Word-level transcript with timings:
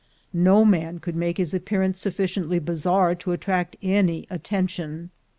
No 0.33 0.65
man 0.65 0.97
could 0.97 1.15
make 1.15 1.37
his 1.37 1.53
appear 1.53 1.83
ance 1.83 1.99
sufficiently 1.99 2.57
bizarre 2.57 3.13
to 3.13 3.33
attract 3.33 3.75
any 3.83 4.25
attention. 4.31 5.11